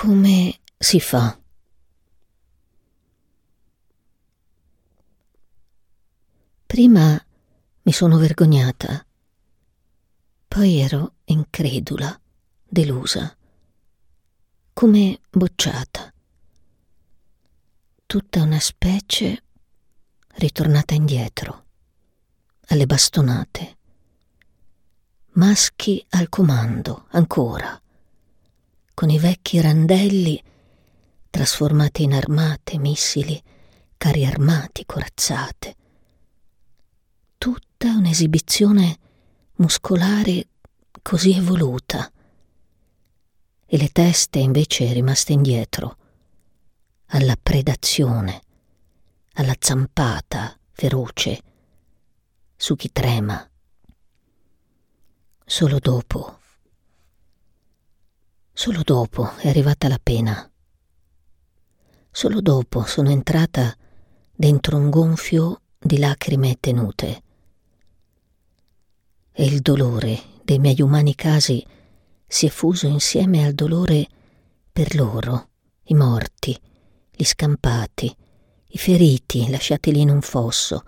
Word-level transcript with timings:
Come 0.00 0.60
si 0.78 0.98
fa? 0.98 1.38
Prima 6.64 7.22
mi 7.82 7.92
sono 7.92 8.16
vergognata, 8.16 9.04
poi 10.48 10.78
ero 10.78 11.16
incredula, 11.24 12.18
delusa, 12.66 13.36
come 14.72 15.20
bocciata. 15.28 16.10
Tutta 18.06 18.40
una 18.40 18.58
specie 18.58 19.42
ritornata 20.36 20.94
indietro, 20.94 21.66
alle 22.68 22.86
bastonate. 22.86 23.76
Maschi 25.32 26.02
al 26.08 26.30
comando, 26.30 27.04
ancora, 27.10 27.78
con 29.00 29.08
i 29.08 29.18
vecchi 29.18 29.58
randelli 29.62 30.38
trasformati 31.30 32.02
in 32.02 32.12
armate, 32.12 32.76
missili, 32.76 33.42
carri 33.96 34.26
armati, 34.26 34.84
corazzate. 34.84 35.76
Tutta 37.38 37.96
un'esibizione 37.96 38.98
muscolare 39.54 40.48
così 41.00 41.32
evoluta. 41.32 42.12
E 43.64 43.78
le 43.78 43.88
teste 43.88 44.38
invece 44.38 44.92
rimaste 44.92 45.32
indietro, 45.32 45.96
alla 47.06 47.38
predazione, 47.42 48.42
alla 49.32 49.56
zampata 49.58 50.60
feroce 50.72 51.42
su 52.54 52.76
chi 52.76 52.92
trema. 52.92 53.50
Solo 55.46 55.78
dopo, 55.78 56.39
solo 58.60 58.82
dopo 58.84 59.36
è 59.36 59.48
arrivata 59.48 59.88
la 59.88 59.98
pena. 59.98 60.52
Solo 62.10 62.42
dopo 62.42 62.82
sono 62.82 63.08
entrata 63.08 63.74
dentro 64.30 64.76
un 64.76 64.90
gonfio 64.90 65.62
di 65.78 65.96
lacrime 65.96 66.58
tenute. 66.60 67.22
E 69.32 69.44
il 69.46 69.62
dolore 69.62 70.20
dei 70.44 70.58
miei 70.58 70.78
umani 70.82 71.14
casi 71.14 71.66
si 72.26 72.44
è 72.44 72.50
fuso 72.50 72.86
insieme 72.86 73.46
al 73.46 73.54
dolore 73.54 74.06
per 74.70 74.94
loro, 74.94 75.48
i 75.84 75.94
morti, 75.94 76.54
gli 77.10 77.24
scampati, 77.24 78.14
i 78.66 78.76
feriti 78.76 79.48
lasciati 79.48 79.90
lì 79.90 80.02
in 80.02 80.10
un 80.10 80.20
fosso, 80.20 80.82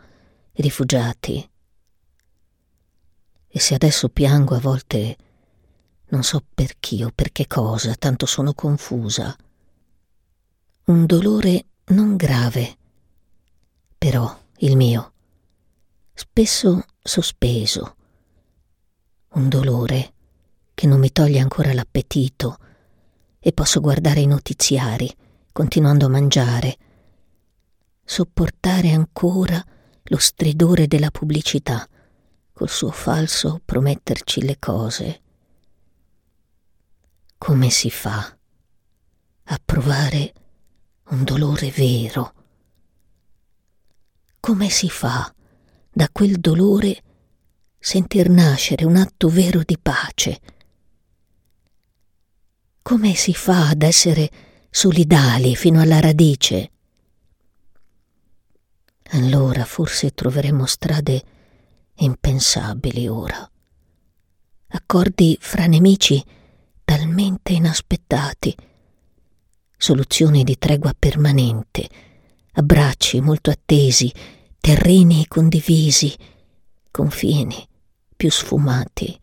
i 0.53 0.61
rifugiati. 0.61 1.51
E 3.49 3.59
se 3.59 3.75
adesso 3.75 4.11
piango 4.11 4.55
a 4.57 4.61
volte 4.61 5.17
non 6.13 6.23
so 6.23 6.43
per 6.55 6.75
chi 6.79 7.03
o 7.03 7.11
per 7.15 7.33
che 7.33 7.47
cosa, 7.47 7.95
tanto 7.95 8.27
sono 8.27 8.53
confusa. 8.53 9.35
Un 10.85 11.07
dolore 11.07 11.65
non 11.87 12.17
grave, 12.17 12.77
però 13.97 14.39
il 14.59 14.77
mio, 14.77 15.13
spesso 16.13 16.85
sospeso. 17.03 17.97
Un 19.31 19.49
dolore 19.49 20.13
che 20.75 20.87
non 20.87 21.01
mi 21.01 21.11
toglie 21.11 21.41
ancora 21.41 21.73
l'appetito 21.73 22.59
e 23.39 23.53
posso 23.53 23.81
guardare 23.81 24.21
i 24.21 24.27
notiziari 24.27 25.11
continuando 25.51 26.07
a 26.07 26.11
mangiare 26.11 26.77
sopportare 28.05 28.91
ancora 28.91 29.65
lo 30.05 30.17
stridore 30.19 30.87
della 30.87 31.11
pubblicità, 31.11 31.89
col 32.53 32.69
suo 32.69 32.91
falso 32.91 33.61
prometterci 33.65 34.43
le 34.43 34.59
cose. 34.59 35.21
Come 37.45 37.71
si 37.71 37.91
fa 37.91 38.39
a 39.45 39.61
provare 39.65 40.33
un 41.07 41.25
dolore 41.25 41.73
vero? 41.73 42.35
Come 44.39 44.69
si 44.69 44.89
fa 44.89 45.35
da 45.91 46.09
quel 46.13 46.39
dolore 46.39 47.03
sentir 47.81 48.29
nascere 48.31 48.85
un 48.85 48.95
atto 48.95 49.29
vero 49.29 49.63
di 49.65 49.77
pace? 49.77 50.41
Come 52.81 53.17
si 53.17 53.35
fa 53.35 53.71
ad 53.71 53.83
essere 53.83 54.31
solidali 54.71 55.57
fino 55.57 55.81
alla 55.81 55.99
radice? 55.99 56.71
allora 59.15 59.65
forse 59.65 60.15
troveremo 60.15 60.65
strade 60.65 61.25
impensabili 61.97 63.09
ora. 63.09 63.51
Accordi 64.69 65.37
fra 65.41 65.67
nemici 65.67 66.25
talmente 66.85 67.53
inaspettati, 67.53 68.55
soluzioni 69.77 70.45
di 70.45 70.59
tregua 70.59 70.95
permanente, 70.99 71.89
abbracci 72.53 73.21
molto 73.21 73.51
attesi, 73.51 74.13
terreni 74.61 75.27
condivisi, 75.27 76.15
confini 76.91 77.67
più 78.17 78.31
sfumati. 78.31 79.19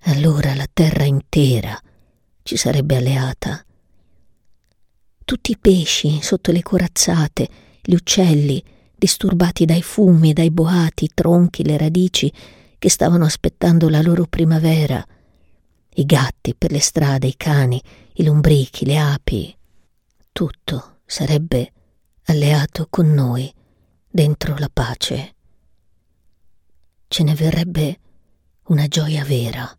Allora 0.00 0.54
la 0.54 0.68
terra 0.72 1.04
intera 1.04 1.78
ci 2.42 2.56
sarebbe 2.56 2.96
alleata 2.96 3.62
tutti 5.28 5.50
i 5.50 5.58
pesci 5.58 6.22
sotto 6.22 6.52
le 6.52 6.62
corazzate, 6.62 7.48
gli 7.82 7.92
uccelli 7.92 8.64
disturbati 8.96 9.66
dai 9.66 9.82
fumi, 9.82 10.32
dai 10.32 10.50
boati, 10.50 11.04
i 11.04 11.10
tronchi, 11.12 11.64
le 11.64 11.76
radici 11.76 12.32
che 12.78 12.88
stavano 12.90 13.24
aspettando 13.24 13.88
la 13.88 14.00
loro 14.00 14.26
primavera, 14.26 15.04
i 15.94 16.04
gatti 16.04 16.54
per 16.54 16.70
le 16.70 16.80
strade, 16.80 17.26
i 17.26 17.36
cani, 17.36 17.82
i 18.14 18.24
lombrichi, 18.24 18.84
le 18.84 18.98
api. 18.98 19.56
Tutto 20.32 21.00
sarebbe 21.04 21.72
alleato 22.24 22.86
con 22.88 23.12
noi 23.12 23.52
dentro 24.08 24.56
la 24.58 24.70
pace. 24.72 25.34
Ce 27.08 27.22
ne 27.22 27.34
verrebbe 27.34 27.98
una 28.68 28.86
gioia 28.86 29.24
vera, 29.24 29.76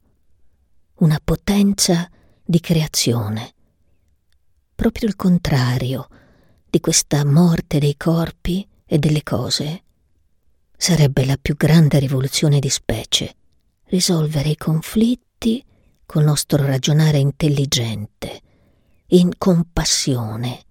una 0.95 1.19
potenza 1.23 2.09
di 2.43 2.59
creazione 2.59 3.53
proprio 4.79 5.09
il 5.09 5.17
contrario 5.17 6.07
di 6.69 6.79
questa 6.79 7.25
morte 7.25 7.79
dei 7.79 7.97
corpi 7.97 8.65
e 8.85 8.97
delle 8.97 9.23
cose. 9.23 9.83
Sarebbe 10.81 11.25
la 11.25 11.35
più 11.35 11.57
grande 11.57 11.99
rivoluzione 11.99 12.59
di 12.59 12.69
specie, 12.69 13.35
risolvere 13.87 14.47
i 14.47 14.55
conflitti 14.55 15.61
col 16.05 16.23
nostro 16.23 16.65
ragionare 16.65 17.17
intelligente, 17.17 18.41
in 19.07 19.31
compassione, 19.37 20.63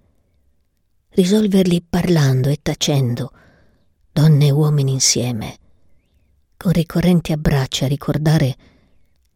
risolverli 1.10 1.82
parlando 1.82 2.48
e 2.48 2.58
tacendo, 2.62 3.32
donne 4.10 4.46
e 4.46 4.50
uomini 4.50 4.92
insieme, 4.92 5.58
con 6.56 6.72
ricorrenti 6.72 7.32
abbracci 7.32 7.84
a 7.84 7.88
ricordare 7.88 8.56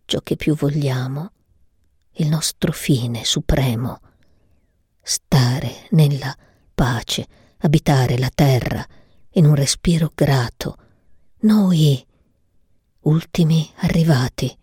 ciò 0.07 0.21
che 0.21 0.37
più 0.37 0.57
vogliamo, 0.57 1.33
il 2.13 2.29
nostro 2.29 2.73
fine 2.73 3.27
supremo, 3.27 4.01
stare 5.03 5.87
nella 5.91 6.35
pace, 6.75 7.27
abitare 7.59 8.17
la 8.17 8.31
terra 8.35 8.85
in 9.33 9.47
un 9.47 9.55
respiro 9.55 10.11
grato, 10.15 10.77
noi 11.41 12.05
ultimi 13.01 13.71
arrivati. 13.77 14.57